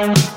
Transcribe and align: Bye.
Bye. 0.00 0.29